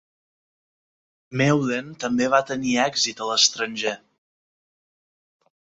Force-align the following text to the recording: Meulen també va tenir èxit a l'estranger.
Meulen 1.41 1.91
també 2.05 2.31
va 2.37 2.41
tenir 2.53 2.73
èxit 2.87 3.21
a 3.27 3.31
l'estranger. 3.33 3.97